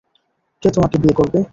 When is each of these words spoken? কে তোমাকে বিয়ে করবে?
কে 0.63 0.69
তোমাকে 0.69 0.95
বিয়ে 0.97 1.15
করবে? 1.15 1.39